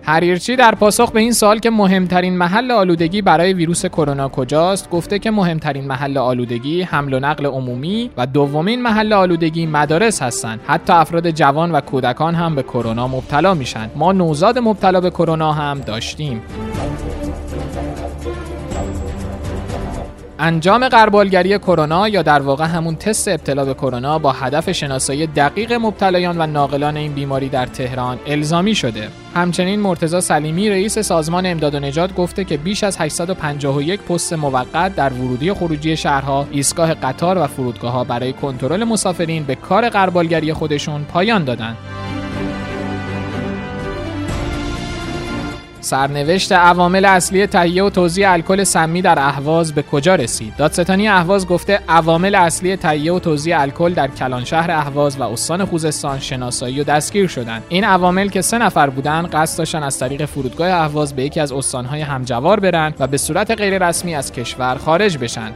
حریرچی 0.02 0.56
در 0.56 0.74
پاسخ 0.74 1.10
به 1.10 1.20
این 1.20 1.32
سوال 1.32 1.58
که 1.58 1.70
مهمترین 1.70 2.36
محل 2.36 2.70
آلودگی 2.70 3.22
برای 3.22 3.52
ویروس 3.52 3.86
کرونا 3.86 4.28
کجاست 4.28 4.90
گفته 4.90 5.18
که 5.18 5.30
مهمترین 5.30 5.84
محل 5.84 6.18
آلودگی 6.18 6.82
حمل 6.82 7.14
و 7.14 7.20
نقل 7.20 7.46
عمومی 7.46 8.10
و 8.16 8.26
دومین 8.26 8.82
محل 8.82 9.12
آلودگی 9.12 9.66
مدارس 9.66 10.22
هستند. 10.22 10.60
حتی 10.66 10.92
افراد 10.92 11.30
جوان 11.30 11.72
و 11.72 11.80
کودکان 11.80 12.34
هم 12.34 12.54
به 12.54 12.62
کرونا 12.62 13.08
مبتلا 13.08 13.54
میشن. 13.54 13.90
ما 13.96 14.12
نوزاد 14.12 14.58
مبتلا 14.58 15.00
به 15.00 15.10
کرونا 15.10 15.52
هم 15.52 15.80
داشتیم. 15.80 16.42
انجام 20.42 20.88
قربالگری 20.88 21.58
کرونا 21.58 22.08
یا 22.08 22.22
در 22.22 22.42
واقع 22.42 22.64
همون 22.64 22.96
تست 22.96 23.28
ابتلا 23.28 23.64
به 23.64 23.74
کرونا 23.74 24.18
با 24.18 24.32
هدف 24.32 24.72
شناسایی 24.72 25.26
دقیق 25.26 25.72
مبتلایان 25.72 26.40
و 26.40 26.46
ناقلان 26.46 26.96
این 26.96 27.12
بیماری 27.12 27.48
در 27.48 27.66
تهران 27.66 28.18
الزامی 28.26 28.74
شده. 28.74 29.08
همچنین 29.34 29.80
مرتزا 29.80 30.20
سلیمی 30.20 30.70
رئیس 30.70 30.98
سازمان 30.98 31.46
امداد 31.46 31.74
و 31.74 31.80
نجات 31.80 32.14
گفته 32.14 32.44
که 32.44 32.56
بیش 32.56 32.84
از 32.84 32.96
851 33.00 34.00
پست 34.00 34.32
موقت 34.32 34.96
در 34.96 35.12
ورودی 35.12 35.50
و 35.50 35.54
خروجی 35.54 35.96
شهرها، 35.96 36.46
ایستگاه 36.50 36.94
قطار 36.94 37.38
و 37.38 37.46
فرودگاه 37.46 37.92
ها 37.92 38.04
برای 38.04 38.32
کنترل 38.32 38.84
مسافرین 38.84 39.44
به 39.44 39.54
کار 39.54 39.88
قربالگری 39.88 40.52
خودشون 40.52 41.04
پایان 41.04 41.44
دادند. 41.44 41.76
سرنوشت 45.80 46.52
عوامل 46.52 47.04
اصلی 47.04 47.46
تهیه 47.46 47.84
و 47.84 47.90
توزیع 47.90 48.32
الکل 48.32 48.64
سمی 48.64 49.02
در 49.02 49.18
اهواز 49.18 49.74
به 49.74 49.82
کجا 49.82 50.14
رسید؟ 50.14 50.56
دادستانی 50.56 51.08
اهواز 51.08 51.46
گفته 51.46 51.80
عوامل 51.88 52.34
اصلی 52.34 52.76
تهیه 52.76 53.12
و 53.12 53.18
توزیع 53.18 53.60
الکل 53.60 53.94
در 53.94 54.08
کلان 54.08 54.44
شهر 54.44 54.70
اهواز 54.70 55.16
و 55.16 55.22
استان 55.22 55.64
خوزستان 55.64 56.18
شناسایی 56.18 56.80
و 56.80 56.84
دستگیر 56.84 57.26
شدند. 57.26 57.62
این 57.68 57.84
عوامل 57.84 58.28
که 58.28 58.42
سه 58.42 58.58
نفر 58.58 58.90
بودند 58.90 59.28
قصد 59.28 59.58
داشتن 59.58 59.82
از 59.82 59.98
طریق 59.98 60.24
فرودگاه 60.24 60.70
اهواز 60.70 61.16
به 61.16 61.24
یکی 61.24 61.40
از 61.40 61.52
استانهای 61.52 62.00
همجوار 62.00 62.60
برند 62.60 62.94
و 62.98 63.06
به 63.06 63.16
صورت 63.16 63.50
غیررسمی 63.50 64.14
از 64.14 64.32
کشور 64.32 64.74
خارج 64.74 65.18
بشن. 65.18 65.52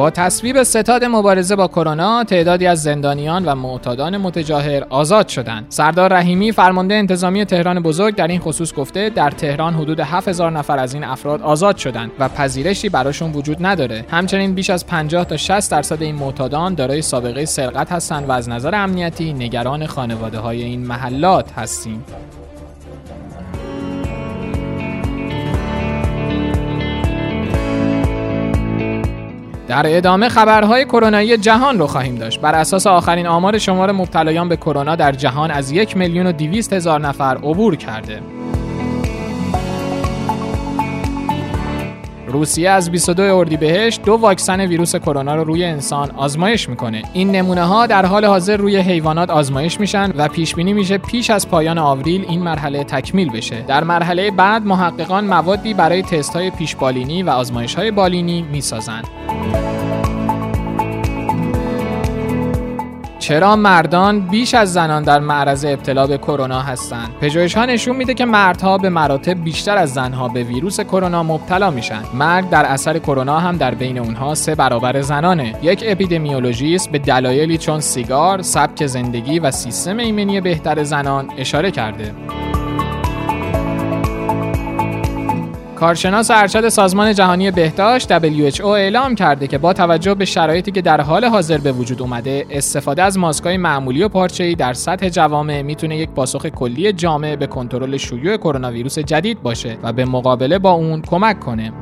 با 0.00 0.10
تصویب 0.10 0.62
ستاد 0.62 1.04
مبارزه 1.04 1.56
با 1.56 1.68
کرونا 1.68 2.24
تعدادی 2.24 2.66
از 2.66 2.82
زندانیان 2.82 3.44
و 3.44 3.54
معتادان 3.54 4.16
متجاهر 4.16 4.86
آزاد 4.90 5.28
شدند. 5.28 5.66
سردار 5.68 6.12
رحیمی 6.12 6.52
فرمانده 6.52 6.94
انتظامی 6.94 7.44
تهران 7.44 7.80
بزرگ 7.80 8.14
در 8.14 8.28
این 8.28 8.40
خصوص 8.40 8.74
گفته 8.74 9.10
در 9.10 9.30
تهران 9.30 9.74
حدود 9.74 10.00
7000 10.00 10.50
نفر 10.50 10.78
از 10.78 10.94
این 10.94 11.04
افراد 11.04 11.42
آزاد 11.42 11.76
شدند 11.76 12.10
و 12.18 12.28
پذیرشی 12.28 12.88
براشون 12.88 13.32
وجود 13.32 13.66
نداره. 13.66 14.04
همچنین 14.10 14.54
بیش 14.54 14.70
از 14.70 14.86
50 14.86 15.24
تا 15.24 15.36
60 15.36 15.70
درصد 15.70 16.02
این 16.02 16.14
معتادان 16.14 16.74
دارای 16.74 17.02
سابقه 17.02 17.44
سرقت 17.44 17.92
هستند 17.92 18.28
و 18.28 18.32
از 18.32 18.48
نظر 18.48 18.74
امنیتی 18.74 19.32
نگران 19.32 19.86
خانواده 19.86 20.38
های 20.38 20.62
این 20.62 20.86
محلات 20.86 21.52
هستیم. 21.52 22.04
در 29.70 29.96
ادامه 29.96 30.28
خبرهای 30.28 30.84
کرونایی 30.84 31.36
جهان 31.36 31.78
رو 31.78 31.86
خواهیم 31.86 32.14
داشت. 32.14 32.40
بر 32.40 32.54
اساس 32.54 32.86
آخرین 32.86 33.26
آمار 33.26 33.58
شمار 33.58 33.92
مبتلایان 33.92 34.48
به 34.48 34.56
کرونا 34.56 34.96
در 34.96 35.12
جهان 35.12 35.50
از 35.50 35.70
یک 35.70 35.96
میلیون 35.96 36.26
و 36.26 36.32
هزار 36.72 37.00
نفر 37.00 37.36
عبور 37.36 37.76
کرده. 37.76 38.22
روسیه 42.30 42.70
از 42.70 42.90
22 42.90 43.22
اردیبهشت 43.22 44.02
دو 44.02 44.12
واکسن 44.12 44.60
ویروس 44.60 44.96
کرونا 44.96 45.34
رو 45.34 45.44
روی 45.44 45.64
انسان 45.64 46.10
آزمایش 46.10 46.68
می‌کنه. 46.68 47.02
این 47.12 47.30
نمونه 47.30 47.64
ها 47.64 47.86
در 47.86 48.06
حال 48.06 48.24
حاضر 48.24 48.56
روی 48.56 48.76
حیوانات 48.76 49.30
آزمایش 49.30 49.80
میشن 49.80 50.12
و 50.16 50.28
پیش 50.28 50.54
بینی 50.54 50.72
میشه 50.72 50.98
پیش 50.98 51.30
از 51.30 51.48
پایان 51.48 51.78
آوریل 51.78 52.24
این 52.28 52.42
مرحله 52.42 52.84
تکمیل 52.84 53.30
بشه. 53.30 53.62
در 53.62 53.84
مرحله 53.84 54.30
بعد 54.30 54.66
محققان 54.66 55.24
موادی 55.24 55.74
برای 55.74 56.02
تست 56.02 56.36
های 56.36 56.50
پیش 56.50 56.76
بالینی 56.76 57.22
و 57.22 57.30
آزمایش 57.30 57.74
های 57.74 57.90
بالینی 57.90 58.42
می‌سازند. 58.42 59.04
چرا 63.30 63.56
مردان 63.56 64.20
بیش 64.20 64.54
از 64.54 64.72
زنان 64.72 65.02
در 65.02 65.18
معرض 65.18 65.64
ابتلا 65.64 66.06
به 66.06 66.18
کرونا 66.18 66.60
هستند؟ 66.60 67.08
پژوهش‌ها 67.20 67.64
نشون 67.64 67.96
میده 67.96 68.14
که 68.14 68.24
مردها 68.24 68.78
به 68.78 68.88
مراتب 68.88 69.44
بیشتر 69.44 69.76
از 69.76 69.94
زنها 69.94 70.28
به 70.28 70.42
ویروس 70.42 70.80
کرونا 70.80 71.22
مبتلا 71.22 71.70
میشن. 71.70 72.02
مرگ 72.14 72.50
در 72.50 72.64
اثر 72.64 72.98
کرونا 72.98 73.38
هم 73.38 73.56
در 73.56 73.74
بین 73.74 73.98
اونها 73.98 74.34
سه 74.34 74.54
برابر 74.54 75.00
زنانه. 75.00 75.54
یک 75.62 75.84
اپیدمیولوژیست 75.86 76.90
به 76.90 76.98
دلایلی 76.98 77.58
چون 77.58 77.80
سیگار، 77.80 78.42
سبک 78.42 78.86
زندگی 78.86 79.38
و 79.38 79.50
سیستم 79.50 79.98
ایمنی 79.98 80.40
بهتر 80.40 80.82
زنان 80.82 81.28
اشاره 81.38 81.70
کرده. 81.70 82.12
کارشناس 85.80 86.30
ارشد 86.30 86.68
سازمان 86.68 87.14
جهانی 87.14 87.50
بهداشت 87.50 88.18
WHO 88.18 88.64
اعلام 88.64 89.14
کرده 89.14 89.46
که 89.46 89.58
با 89.58 89.72
توجه 89.72 90.14
به 90.14 90.24
شرایطی 90.24 90.70
که 90.70 90.82
در 90.82 91.00
حال 91.00 91.24
حاضر 91.24 91.58
به 91.58 91.72
وجود 91.72 92.02
اومده 92.02 92.46
استفاده 92.50 93.02
از 93.02 93.18
ماسک‌های 93.18 93.56
معمولی 93.56 94.02
و 94.02 94.08
پارچه‌ای 94.08 94.54
در 94.54 94.72
سطح 94.72 95.08
جوامع 95.08 95.62
می‌تونه 95.62 95.96
یک 95.96 96.10
پاسخ 96.10 96.46
کلی 96.46 96.92
جامع 96.92 97.36
به 97.36 97.46
کنترل 97.46 97.96
شیوع 97.96 98.36
کرونا 98.36 98.70
ویروس 98.70 98.98
جدید 98.98 99.42
باشه 99.42 99.78
و 99.82 99.92
به 99.92 100.04
مقابله 100.04 100.58
با 100.58 100.70
اون 100.70 101.02
کمک 101.02 101.40
کنه. 101.40 101.72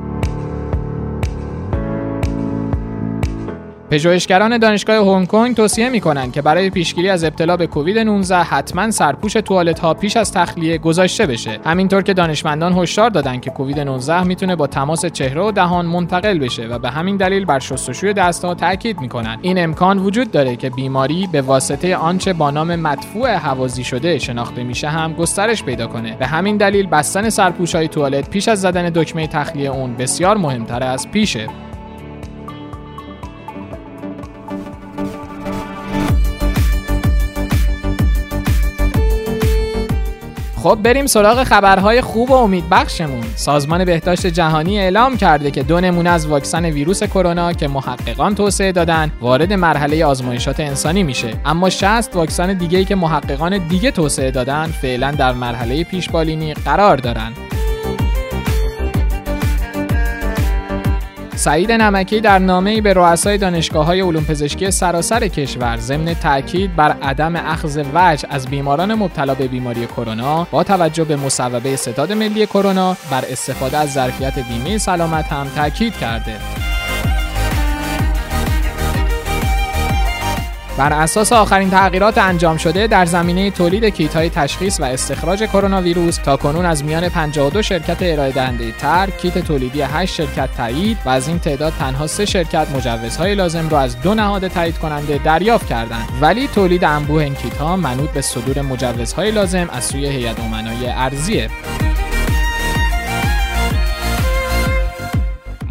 پژوهشگران 3.91 4.57
دانشگاه 4.57 5.15
هنگ 5.15 5.27
کنگ 5.27 5.55
توصیه 5.55 5.89
می‌کنند 5.89 6.31
که 6.31 6.41
برای 6.41 6.69
پیشگیری 6.69 7.09
از 7.09 7.23
ابتلا 7.23 7.57
به 7.57 7.67
کووید 7.67 7.97
19 7.97 8.35
حتما 8.35 8.91
سرپوش 8.91 9.33
توالت 9.33 9.79
ها 9.79 9.93
پیش 9.93 10.17
از 10.17 10.33
تخلیه 10.33 10.77
گذاشته 10.77 11.25
بشه. 11.25 11.59
همینطور 11.65 12.01
که 12.01 12.13
دانشمندان 12.13 12.73
هشدار 12.73 13.09
دادند 13.09 13.41
که 13.41 13.49
کووید 13.49 13.79
19 13.79 14.23
می‌تونه 14.23 14.55
با 14.55 14.67
تماس 14.67 15.05
چهره 15.05 15.41
و 15.41 15.51
دهان 15.51 15.85
منتقل 15.85 16.39
بشه 16.39 16.67
و 16.67 16.79
به 16.79 16.89
همین 16.89 17.17
دلیل 17.17 17.45
بر 17.45 17.59
شستشوی 17.59 18.13
دستها 18.13 18.53
تاکید 18.55 19.01
می‌کنند. 19.01 19.39
این 19.41 19.63
امکان 19.63 19.97
وجود 19.97 20.31
داره 20.31 20.55
که 20.55 20.69
بیماری 20.69 21.29
به 21.31 21.41
واسطه 21.41 21.95
آنچه 21.95 22.33
با 22.33 22.51
نام 22.51 22.75
مدفوع 22.75 23.35
حوازی 23.35 23.83
شده 23.83 24.17
شناخته 24.17 24.63
میشه 24.63 24.89
هم 24.89 25.13
گسترش 25.13 25.63
پیدا 25.63 25.87
کنه. 25.87 26.15
به 26.15 26.27
همین 26.27 26.57
دلیل 26.57 26.87
بستن 26.87 27.29
سرپوش 27.29 27.75
های 27.75 27.87
توالت 27.87 28.29
پیش 28.29 28.47
از 28.47 28.61
زدن 28.61 28.89
دکمه 28.89 29.27
تخلیه 29.27 29.69
اون 29.69 29.95
بسیار 29.95 30.37
مهمتر 30.37 30.83
از 30.83 31.11
پیشه. 31.11 31.47
خب 40.63 40.79
بریم 40.83 41.05
سراغ 41.05 41.43
خبرهای 41.43 42.01
خوب 42.01 42.31
و 42.31 42.33
امیدبخشمون. 42.33 43.23
سازمان 43.35 43.85
بهداشت 43.85 44.27
جهانی 44.27 44.79
اعلام 44.79 45.17
کرده 45.17 45.51
که 45.51 45.63
دو 45.63 45.81
نمونه 45.81 46.09
از 46.09 46.27
واکسن 46.27 46.65
ویروس 46.65 47.03
کرونا 47.03 47.53
که 47.53 47.67
محققان 47.67 48.35
توسعه 48.35 48.71
دادن 48.71 49.11
وارد 49.21 49.53
مرحله 49.53 50.05
آزمایشات 50.05 50.59
انسانی 50.59 51.03
میشه. 51.03 51.33
اما 51.45 51.69
60 51.69 52.15
واکسن 52.15 52.53
دیگه 52.53 52.85
که 52.85 52.95
محققان 52.95 53.67
دیگه 53.67 53.91
توسعه 53.91 54.31
دادن 54.31 54.65
فعلا 54.65 55.11
در 55.11 55.33
مرحله 55.33 55.83
پیشبالینی 55.83 56.53
قرار 56.53 56.97
دارن. 56.97 57.31
سعید 61.39 61.71
نمکی 61.71 62.21
در 62.21 62.39
نامه‌ای 62.39 62.81
به 62.81 62.93
رؤسای 62.93 63.37
دانشگاه‌های 63.37 64.01
علوم 64.01 64.23
پزشکی 64.23 64.71
سراسر 64.71 65.27
کشور 65.27 65.77
ضمن 65.77 66.13
تاکید 66.13 66.75
بر 66.75 66.91
عدم 67.01 67.35
اخذ 67.35 67.81
وجه 67.93 68.27
از 68.29 68.47
بیماران 68.47 68.95
مبتلا 68.95 69.35
به 69.35 69.47
بیماری 69.47 69.85
کرونا 69.85 70.47
با 70.51 70.63
توجه 70.63 71.03
به 71.03 71.15
مصوبه 71.15 71.75
ستاد 71.75 72.11
ملی 72.11 72.45
کرونا 72.45 72.97
بر 73.11 73.23
استفاده 73.31 73.77
از 73.77 73.93
ظرفیت 73.93 74.39
بیمه 74.39 74.77
سلامت 74.77 75.25
هم 75.25 75.47
تاکید 75.55 75.93
کرده. 75.97 76.58
بر 80.79 80.93
اساس 80.93 81.33
آخرین 81.33 81.69
تغییرات 81.69 82.17
انجام 82.17 82.57
شده 82.57 82.87
در 82.87 83.05
زمینه 83.05 83.51
تولید 83.51 83.85
کیت 83.85 84.15
های 84.15 84.29
تشخیص 84.29 84.79
و 84.79 84.83
استخراج 84.83 85.43
کرونا 85.43 85.81
ویروس 85.81 86.17
تا 86.17 86.37
کنون 86.37 86.65
از 86.65 86.83
میان 86.83 87.09
52 87.09 87.61
شرکت 87.61 87.97
ارائه 88.01 88.31
دهنده 88.31 88.71
طرح 88.71 89.09
کیت 89.09 89.37
تولیدی 89.37 89.81
8 89.81 90.15
شرکت 90.15 90.49
تایید 90.57 90.97
و 91.05 91.09
از 91.09 91.27
این 91.27 91.39
تعداد 91.39 91.73
تنها 91.79 92.07
3 92.07 92.25
شرکت 92.25 92.67
مجوزهای 92.75 93.35
لازم 93.35 93.69
را 93.69 93.79
از 93.79 94.01
دو 94.01 94.13
نهاد 94.13 94.47
تایید 94.47 94.77
کننده 94.77 95.17
دریافت 95.17 95.67
کردند. 95.67 96.09
ولی 96.21 96.47
تولید 96.47 96.83
انبوه 96.83 97.23
این 97.23 97.35
کیت 97.35 97.57
ها 97.57 97.75
منوط 97.75 98.09
به 98.09 98.21
صدور 98.21 98.61
مجوزهای 98.61 99.31
لازم 99.31 99.69
از 99.71 99.83
سوی 99.83 100.05
هیئت 100.05 100.39
امنای 100.39 100.87
ارزی 100.87 101.49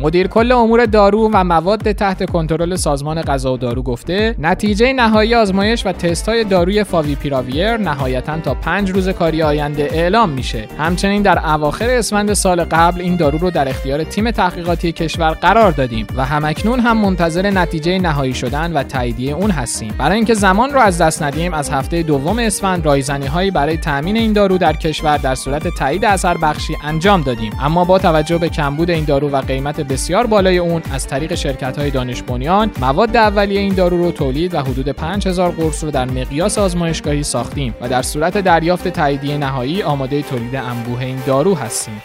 مدیر 0.01 0.27
کل 0.27 0.53
امور 0.53 0.87
دارو 0.87 1.31
و 1.33 1.45
مواد 1.45 1.93
تحت 1.93 2.31
کنترل 2.31 2.77
سازمان 2.77 3.23
غذا 3.23 3.53
و 3.53 3.57
دارو 3.57 3.83
گفته 3.83 4.35
نتیجه 4.39 4.93
نهایی 4.93 5.35
آزمایش 5.35 5.87
و 5.87 5.93
تست 5.93 6.29
های 6.29 6.45
داروی 6.45 6.85
فاویپیراویر 6.85 7.77
نهایتا 7.77 8.39
تا 8.39 8.55
پنج 8.55 8.91
روز 8.91 9.09
کاری 9.09 9.43
آینده 9.43 9.89
اعلام 9.93 10.31
میشه. 10.31 10.69
همچنین 10.79 11.23
در 11.23 11.39
اواخر 11.39 11.91
اسفند 11.91 12.33
سال 12.33 12.65
قبل 12.65 13.01
این 13.01 13.17
دارو 13.17 13.39
رو 13.39 13.51
در 13.51 13.69
اختیار 13.69 14.05
تیم 14.05 14.31
تحقیقاتی 14.31 14.93
کشور 14.93 15.31
قرار 15.31 15.73
دادیم 15.73 16.07
و 16.17 16.25
همکنون 16.25 16.81
هم 16.81 16.97
منتظر 16.97 17.51
نتیجه 17.51 17.99
نهایی 17.99 18.35
شدن 18.35 18.73
و 18.73 18.83
تاییدیه 18.83 19.35
اون 19.35 19.51
هستیم. 19.51 19.95
برای 19.99 20.17
اینکه 20.17 20.35
زمان 20.35 20.71
رو 20.71 20.81
از 20.81 21.01
دست 21.01 21.23
ندیم 21.23 21.55
از 21.55 21.71
هفته 21.71 22.03
دوم 22.03 22.39
اسفند 22.39 22.87
رایزنی 22.87 23.27
هایی 23.27 23.51
برای 23.51 23.77
تامین 23.77 24.17
این 24.17 24.33
دارو 24.33 24.59
در 24.59 24.73
کشور 24.73 25.17
در 25.17 25.35
صورت 25.35 25.69
تایید 25.69 26.05
اثر 26.05 26.37
بخشی 26.37 26.77
انجام 26.85 27.23
دادیم. 27.23 27.53
اما 27.63 27.85
با 27.85 27.99
توجه 27.99 28.39
به 28.39 28.49
کمبود 28.49 28.91
این 28.91 29.05
دارو 29.05 29.31
و 29.31 29.41
قیمت 29.41 29.88
بسیار 29.89 30.27
بالای 30.27 30.59
اون 30.59 30.83
از 30.93 31.07
طریق 31.07 31.35
شرکت 31.35 31.79
های 31.79 31.91
دانش 31.91 32.23
بنیان 32.23 32.71
مواد 32.81 33.17
اولیه 33.17 33.61
این 33.61 33.75
دارو 33.75 33.97
رو 33.97 34.13
تولید 34.13 34.55
و 34.55 34.61
حدود 34.61 34.89
5000 34.89 35.51
قرص 35.51 35.85
رو 35.85 35.91
در 35.91 36.05
مقیاس 36.05 36.59
آزمایشگاهی 36.59 37.23
ساختیم 37.23 37.75
و 37.81 37.89
در 37.89 38.03
صورت 38.03 38.39
دریافت 38.39 38.89
تاییدیه 38.89 39.37
نهایی 39.37 39.83
آماده 39.83 40.23
تولید 40.23 40.57
انبوه 40.57 41.01
این 41.01 41.19
دارو 41.27 41.55
هستیم. 41.55 42.03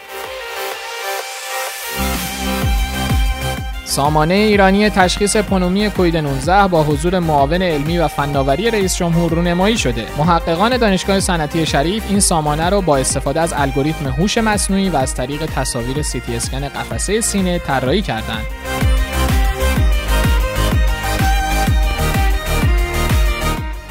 سامانه 3.84 4.34
ایرانی 4.34 4.90
تشخیص 4.90 5.36
پنومونی 5.36 5.90
کووید 5.90 6.16
19 6.16 6.68
با 6.68 6.82
حضور 6.84 7.18
معاون 7.18 7.62
علمی 7.62 7.98
و 7.98 8.08
فناوری 8.08 8.70
رئیس 8.70 8.96
جمهور 8.96 9.32
رونمایی 9.32 9.78
شده. 9.78 10.06
محققان 10.18 10.76
دانشگاه 10.76 11.20
صنعتی 11.20 11.66
شریف 11.66 12.04
این 12.08 12.20
سامانه 12.20 12.70
را 12.70 12.80
با 12.80 12.96
استفاده 12.96 13.40
از 13.40 13.52
الگوریتم 13.56 14.08
هوش 14.08 14.38
مصنوعی 14.38 14.88
و 14.88 14.96
از 14.96 15.14
طریق 15.14 15.46
تصاویر 15.46 16.02
سیتی 16.02 16.36
اسکن 16.36 16.68
قفسه 16.68 17.20
سینه 17.20 17.58
طراحی 17.58 18.02
کردند. 18.02 18.44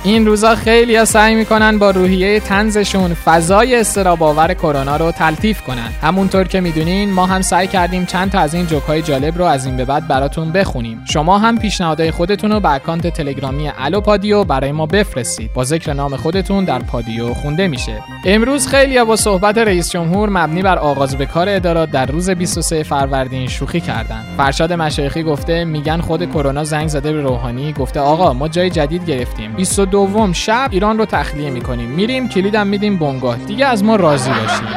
این 0.05 0.25
روزا 0.25 0.55
خیلی 0.55 0.95
ها 0.95 1.05
سعی 1.05 1.35
می‌کنن 1.35 1.77
با 1.77 1.91
روحیه 1.91 2.39
تنزشون 2.39 3.13
فضای 3.13 3.75
استرس‌آور 3.75 4.53
کرونا 4.53 4.97
رو 4.97 5.11
تلطیف 5.11 5.61
کنن. 5.61 5.89
همونطور 6.01 6.43
که 6.43 6.61
می‌دونین 6.61 7.13
ما 7.13 7.25
هم 7.25 7.41
سعی 7.41 7.67
کردیم 7.67 8.05
چند 8.05 8.31
تا 8.31 8.39
از 8.39 8.53
این 8.53 8.65
جوک 8.65 9.05
جالب 9.05 9.37
رو 9.37 9.45
از 9.45 9.65
این 9.65 9.77
به 9.77 9.85
بعد 9.85 10.07
براتون 10.07 10.51
بخونیم. 10.51 11.01
شما 11.05 11.37
هم 11.37 11.59
پیشنهادهای 11.59 12.11
خودتون 12.11 12.51
رو 12.51 12.59
به 12.59 12.73
اکانت 12.73 13.07
تلگرامی 13.07 13.71
الو 13.77 14.01
پادیو 14.01 14.43
برای 14.43 14.71
ما 14.71 14.85
بفرستید. 14.85 15.53
با 15.53 15.63
ذکر 15.63 15.93
نام 15.93 16.15
خودتون 16.15 16.65
در 16.65 16.79
پادیو 16.79 17.33
خونده 17.33 17.67
میشه. 17.67 18.03
امروز 18.25 18.67
خیلی 18.67 19.03
با 19.03 19.15
صحبت 19.15 19.57
رئیس 19.57 19.91
جمهور 19.91 20.29
مبنی 20.29 20.61
بر 20.61 20.77
آغاز 20.77 21.17
به 21.17 21.25
کار 21.25 21.49
ادارات 21.49 21.91
در 21.91 22.05
روز 22.05 22.29
23 22.29 22.83
فروردین 22.83 23.47
شوخی 23.47 23.81
کردن 23.81 24.23
فرشاد 24.37 24.73
مشایخی 24.73 25.23
گفته 25.23 25.65
میگن 25.65 26.01
خود 26.01 26.31
کرونا 26.31 26.63
زنگ 26.63 26.87
زده 26.87 27.13
به 27.13 27.21
روحانی 27.21 27.73
گفته 27.73 27.99
آقا 27.99 28.33
ما 28.33 28.47
جای 28.47 28.69
جدید 28.69 29.05
گرفتیم. 29.05 29.55
دوم 29.93 30.33
شب 30.33 30.69
ایران 30.71 30.97
رو 30.97 31.05
تخلیه 31.05 31.49
می‌کنیم. 31.49 31.89
میریم 31.89 32.29
کلیدم 32.29 32.67
میدیم 32.67 32.97
بنگاه. 32.97 33.37
دیگه 33.37 33.65
از 33.65 33.83
ما 33.83 33.95
راضی 33.95 34.29
باشیم 34.29 34.67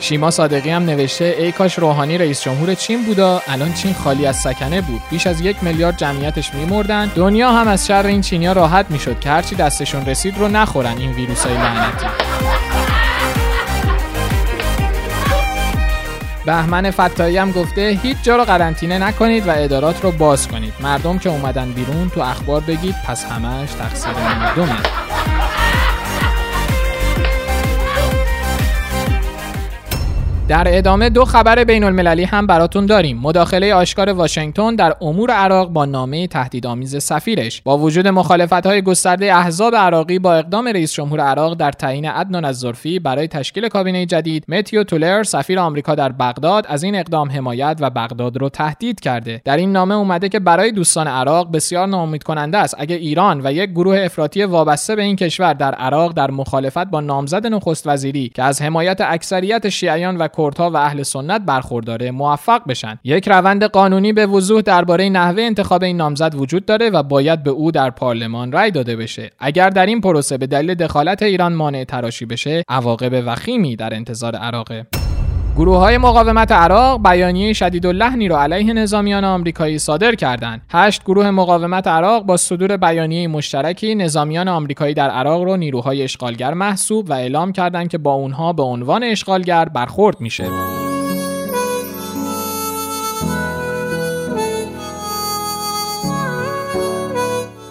شیما 0.00 0.30
صادقی 0.30 0.70
هم 0.70 0.84
نوشته 0.84 1.36
ای 1.38 1.52
کاش 1.52 1.78
روحانی 1.78 2.18
رئیس 2.18 2.42
جمهور 2.42 2.74
چین 2.74 3.04
بودا 3.04 3.42
الان 3.48 3.72
چین 3.72 3.94
خالی 3.94 4.26
از 4.26 4.36
سکنه 4.36 4.80
بود. 4.80 5.00
بیش 5.10 5.26
از 5.26 5.40
یک 5.40 5.56
میلیارد 5.62 5.96
جمعیتش 5.96 6.54
میمردن. 6.54 7.10
دنیا 7.14 7.52
هم 7.52 7.68
از 7.68 7.86
شر 7.86 8.06
این 8.06 8.20
چینیا 8.20 8.52
راحت 8.52 8.86
می‌شد 8.90 9.20
که 9.20 9.30
هرچی 9.30 9.54
دستشون 9.54 10.06
رسید 10.06 10.38
رو 10.38 10.48
نخورن 10.48 10.96
این 10.98 11.12
ویروس 11.12 11.46
های 11.46 11.54
لعنتی. 11.54 12.06
بهمن 16.44 16.90
فتایی 16.90 17.36
هم 17.38 17.52
گفته 17.52 17.98
هیچ 18.02 18.16
جا 18.22 18.36
رو 18.36 18.44
قرنطینه 18.44 18.98
نکنید 18.98 19.48
و 19.48 19.50
ادارات 19.54 20.04
رو 20.04 20.10
باز 20.10 20.48
کنید. 20.48 20.74
مردم 20.80 21.18
که 21.18 21.28
اومدن 21.28 21.72
بیرون 21.72 22.10
تو 22.10 22.20
اخبار 22.20 22.60
بگید 22.60 22.94
پس 23.06 23.24
همش 23.24 23.72
تقصیر 23.72 24.12
مردمه. 24.12 25.11
در 30.48 30.78
ادامه 30.78 31.08
دو 31.08 31.24
خبر 31.24 31.64
بین 31.64 31.84
المللی 31.84 32.24
هم 32.24 32.46
براتون 32.46 32.86
داریم. 32.86 33.18
مداخله 33.18 33.74
آشکار 33.74 34.10
واشنگتن 34.10 34.74
در 34.74 34.94
امور 35.00 35.30
عراق 35.30 35.68
با 35.68 35.84
نامه 35.84 36.26
تهدیدآمیز 36.26 37.02
سفیرش. 37.02 37.62
با 37.62 37.78
وجود 37.78 38.08
مخالفت 38.08 38.66
های 38.66 38.82
گسترده 38.82 39.34
احزاب 39.34 39.76
عراقی 39.76 40.18
با 40.18 40.34
اقدام 40.34 40.68
رئیس 40.68 40.92
جمهور 40.92 41.20
عراق 41.20 41.54
در 41.54 41.72
تعیین 41.72 42.04
عدنان 42.04 42.44
الظرفی 42.44 42.98
برای 42.98 43.28
تشکیل 43.28 43.68
کابینه 43.68 44.06
جدید 44.06 44.44
متیو 44.48 44.84
تولر 44.84 45.22
سفیر 45.22 45.58
آمریکا 45.58 45.94
در 45.94 46.12
بغداد 46.12 46.66
از 46.68 46.82
این 46.82 46.94
اقدام 46.94 47.30
حمایت 47.30 47.76
و 47.80 47.90
بغداد 47.90 48.36
رو 48.36 48.48
تهدید 48.48 49.00
کرده. 49.00 49.42
در 49.44 49.56
این 49.56 49.72
نامه 49.72 49.94
اومده 49.94 50.28
که 50.28 50.40
برای 50.40 50.72
دوستان 50.72 51.06
عراق 51.06 51.52
بسیار 51.52 51.86
ناامید 51.86 52.22
کننده 52.22 52.58
است. 52.58 52.74
اگر 52.78 52.96
ایران 52.96 53.40
و 53.44 53.52
یک 53.52 53.70
گروه 53.70 54.00
افراطی 54.04 54.44
وابسته 54.44 54.96
به 54.96 55.02
این 55.02 55.16
کشور 55.16 55.52
در 55.52 55.74
عراق 55.74 56.12
در 56.12 56.30
مخالفت 56.30 56.84
با 56.84 57.00
نامزد 57.00 57.46
نخست 57.46 57.86
وزیری 57.86 58.28
که 58.28 58.42
از 58.42 58.62
حمایت 58.62 59.00
اکثریت 59.00 59.68
شیعیان 59.68 60.16
و 60.16 60.28
کردها 60.38 60.70
و 60.70 60.76
اهل 60.76 61.02
سنت 61.02 61.40
برخورداره 61.40 62.10
موفق 62.10 62.62
بشن. 62.68 62.98
یک 63.04 63.28
روند 63.28 63.64
قانونی 63.64 64.12
به 64.12 64.26
وضوح 64.26 64.60
درباره 64.60 65.08
نحوه 65.08 65.42
انتخاب 65.42 65.82
این 65.82 65.96
نامزد 65.96 66.34
وجود 66.34 66.66
داره 66.66 66.90
و 66.90 67.02
باید 67.02 67.42
به 67.42 67.50
او 67.50 67.70
در 67.70 67.90
پارلمان 67.90 68.52
رأی 68.52 68.70
داده 68.70 68.96
بشه. 68.96 69.30
اگر 69.38 69.70
در 69.70 69.86
این 69.86 70.00
پروسه 70.00 70.38
به 70.38 70.46
دلیل 70.46 70.74
دخالت 70.74 71.22
ایران 71.22 71.52
مانع 71.52 71.84
تراشی 71.84 72.26
بشه 72.26 72.62
عواقب 72.68 73.22
وخیمی 73.26 73.76
در 73.76 73.94
انتظار 73.94 74.36
عراقه. 74.36 75.01
گروه 75.56 75.78
های 75.78 75.98
مقاومت 75.98 76.52
عراق 76.52 77.02
بیانیه 77.02 77.52
شدید 77.52 77.84
و 77.84 77.92
لحنی 77.92 78.28
را 78.28 78.42
علیه 78.42 78.72
نظامیان 78.72 79.24
آمریکایی 79.24 79.78
صادر 79.78 80.14
کردند. 80.14 80.62
هشت 80.70 81.04
گروه 81.04 81.30
مقاومت 81.30 81.86
عراق 81.86 82.24
با 82.24 82.36
صدور 82.36 82.76
بیانیه 82.76 83.28
مشترکی 83.28 83.94
نظامیان 83.94 84.48
آمریکایی 84.48 84.94
در 84.94 85.10
عراق 85.10 85.42
را 85.42 85.56
نیروهای 85.56 86.02
اشغالگر 86.02 86.54
محسوب 86.54 87.10
و 87.10 87.12
اعلام 87.12 87.52
کردند 87.52 87.88
که 87.88 87.98
با 87.98 88.12
اونها 88.12 88.52
به 88.52 88.62
عنوان 88.62 89.04
اشغالگر 89.04 89.64
برخورد 89.64 90.20
میشه. 90.20 90.44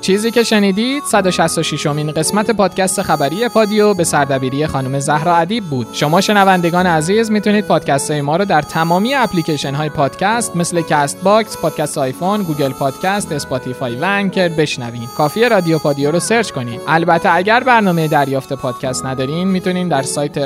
چیزی 0.01 0.31
که 0.31 0.43
شنیدید 0.43 1.03
166 1.03 1.85
امین 1.85 2.11
قسمت 2.11 2.51
پادکست 2.51 3.01
خبری 3.01 3.47
پادیو 3.47 3.93
به 3.93 4.03
سردبیری 4.03 4.67
خانم 4.67 4.99
زهرا 4.99 5.35
ادیب 5.35 5.63
بود. 5.63 5.87
شما 5.91 6.21
شنوندگان 6.21 6.85
عزیز 6.85 7.31
می‌تونید 7.31 7.65
پادکست 7.65 8.11
های 8.11 8.21
ما 8.21 8.35
رو 8.35 8.45
در 8.45 8.61
تمامی 8.61 9.13
اپلیکیشن 9.13 9.73
های 9.73 9.89
پادکست 9.89 10.55
مثل 10.55 10.81
Castbox، 10.81 11.57
پادکست 11.57 11.97
آیفون، 11.97 12.43
Google 12.43 12.71
Podcast، 12.71 13.31
Spotify 13.31 13.95
و 13.95 14.03
Anchor 14.03 14.49
بشنوین 14.49 15.07
کافی 15.17 15.49
رادیو 15.49 15.79
پادیو 15.79 16.11
رو 16.11 16.19
سرچ 16.19 16.51
کنید. 16.51 16.81
البته 16.87 17.35
اگر 17.35 17.63
برنامه 17.63 18.07
دریافت 18.07 18.53
پادکست 18.53 19.05
ندارین 19.05 19.47
می‌تونید 19.47 19.89
در 19.89 20.01
سایت 20.01 20.39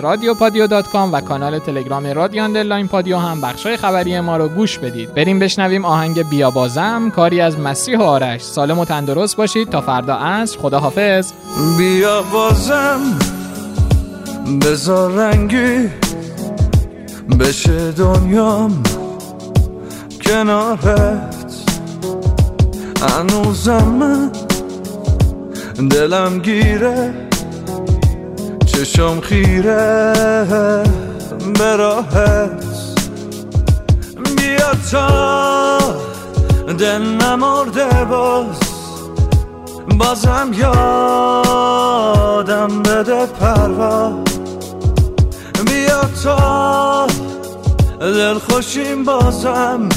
com 0.91 1.13
و 1.13 1.21
کانال 1.21 1.59
تلگرام 1.59 2.05
رادیو 2.07 2.43
underline 2.43 2.87
پادیو 2.87 3.17
هم 3.17 3.41
بخشای 3.41 3.77
خبری 3.77 4.19
ما 4.19 4.37
رو 4.37 4.47
گوش 4.47 4.79
بدید. 4.79 5.13
بریم 5.13 5.39
بشنویم 5.39 5.85
آهنگ 5.85 6.29
بیا 6.29 6.62
بازم 6.62 7.11
کاری 7.15 7.41
از 7.41 7.59
مسیح 7.59 7.93
و 7.93 8.01
آرش. 8.01 8.41
سالم 8.41 8.79
و 8.79 8.85
باشید. 9.45 9.69
تا 9.69 9.81
فردا 9.81 10.15
عصر 10.15 10.59
خدا 10.59 10.79
حافظ 10.79 11.31
بیا 11.77 12.21
بازم. 12.21 12.99
بزار 14.61 15.11
رنگی 15.11 15.89
بشه 17.39 17.91
دنیام. 17.91 18.83
کنارت. 20.21 21.53
هنوزم 23.01 23.83
من 23.83 24.31
دلم 25.87 26.39
گیره. 26.39 27.13
چشم 28.65 29.19
خیره. 29.21 30.13
براهت 31.59 32.65
بیا 34.37 34.71
تا 34.91 35.77
دل 36.77 37.01
نمرده 37.01 38.05
باز. 38.09 38.64
بازم 39.97 40.51
یادم 40.53 41.93
بده 42.83 43.25
پروا. 43.25 44.11
بیا 45.65 46.01
تا 46.23 47.07
دل 47.99 48.39
خوشیم 48.39 49.03
بازم. 49.03 49.89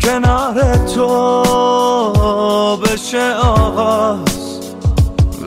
کنار 0.00 0.76
تو 0.94 2.76
بشه 2.76 3.34
آغاز 3.34 4.60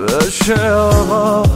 بشه 0.08 0.71
آغاز. 0.71 1.47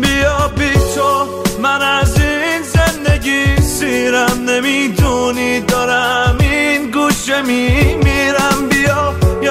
بیا 0.00 0.48
بی 0.58 0.72
تو 0.94 1.26
من 1.62 1.82
از 1.82 2.20
این 2.20 2.62
زندگی 2.62 3.62
سیرم. 3.62 4.44
نمی‌دونی 4.48 5.60
دارم 5.60 6.36
این 6.40 6.90
گوشه 6.90 7.42
میمیرم 7.42 8.69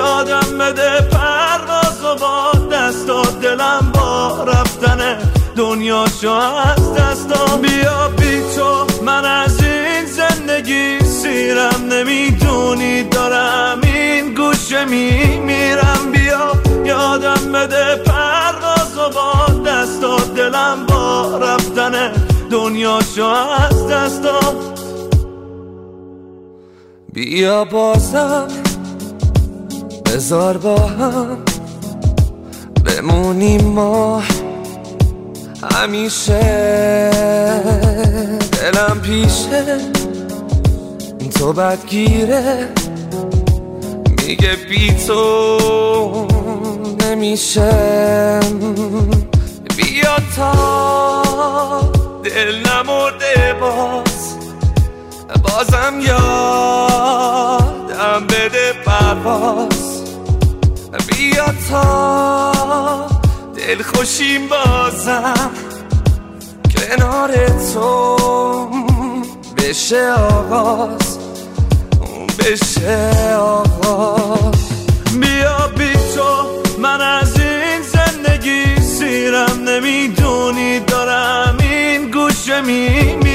یادم 0.10 0.58
بده 0.58 1.02
پرواز 1.02 2.04
و 2.04 2.16
با 2.16 2.68
دست 2.72 3.10
و 3.10 3.22
دلم 3.42 3.92
با 3.94 4.44
رفتنه 4.44 5.18
دنیاشو 5.56 6.32
از 6.32 6.94
دستم 6.94 7.62
بیا 7.62 8.08
بی 8.18 8.42
تو. 8.56 9.04
من 9.06 9.26
از 9.26 9.64
این 9.64 10.06
زندگی 10.06 11.00
سیرم 11.00 11.86
نمی‌دونی. 11.92 13.04
دارم 13.04 13.82
این 13.84 14.34
گوشه 14.34 14.86
میمیرم. 14.86 16.12
بیا 16.12 16.52
یادم 16.86 17.52
بده 17.52 17.96
پرواز 17.96 18.98
و 18.98 19.10
با 19.10 19.64
دست 19.72 20.02
دلم 20.36 20.86
با 20.86 21.38
رفتن 21.38 22.12
دنیاشو 22.52 23.26
از 23.26 23.88
دستم 23.88 24.56
بیا 27.14 27.66
بازم 27.66 28.48
بزار 30.14 30.58
با 30.58 30.78
هم 30.78 31.38
بمونیم 32.86 33.62
ما. 33.62 34.24
همیشه 35.74 36.40
دلم 38.52 39.02
پیشه. 39.02 39.78
تو 41.40 41.54
بدگیره. 41.54 42.70
میگه 44.28 44.56
بی 44.70 44.94
تو 45.08 46.28
نمیشه 47.02 48.40
بیا 49.78 50.16
تا 50.36 50.52
دل 52.24 52.56
نمرده 52.56 53.56
باز. 53.62 54.36
بازم 55.44 56.00
یادم 56.00 57.48
بده 58.28 58.74
پرواز. 58.86 59.69
بیا 61.30 61.46
تا 61.70 63.08
دل 63.58 63.82
خوشیم 63.84 64.48
بازم 64.48 65.52
کنار 66.76 67.32
تو. 67.74 68.18
بشه 69.58 70.12
آغاز 70.12 71.18
بشه 72.40 73.10
آغاز 73.38 74.70
بیا 75.22 75.68
بی 75.78 75.94
تو 75.94 76.80
من 76.82 77.02
از 77.02 77.40
این 77.40 77.82
زندگی 77.82 78.82
سیرم. 78.82 79.64
نمی‌دونی 79.68 80.80
دارم 80.80 81.58
این 81.60 82.12
گوشه 82.12 82.62
میمیرم 82.62 83.29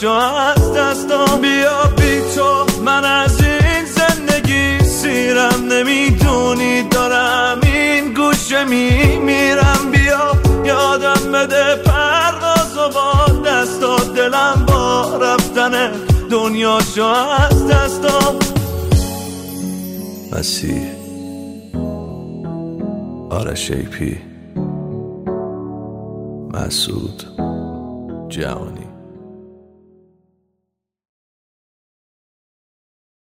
دنیاشو 0.00 0.36
از 0.36 0.72
دستم 0.72 1.40
بیا 1.40 1.82
بی 1.96 2.20
تو. 2.34 2.82
من 2.82 3.04
از 3.04 3.40
این 3.42 3.84
زندگی 3.84 4.84
سیرم 4.84 5.64
نمی‌دونی. 5.72 6.82
دارم 6.82 7.60
این 7.62 8.14
گوشه 8.14 8.64
میمیرم. 8.64 9.90
بیا 9.92 10.32
یادم 10.64 11.32
بده 11.32 11.76
پرواز 11.76 12.76
و 12.76 12.88
با 12.94 13.42
دست 13.50 13.80
دلم 14.16 14.66
با 14.68 15.16
رفتن 15.16 15.92
دنیاشو 16.30 17.04
از 17.04 17.68
دستم 17.68 18.34
مسیح. 20.32 20.86
آرش 23.30 23.70
ایپی 23.70 24.20
مسعود 26.54 27.22
جهانی 28.28 28.77